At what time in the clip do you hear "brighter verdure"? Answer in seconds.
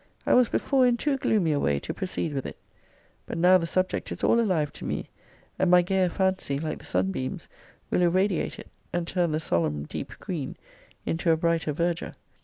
11.37-12.15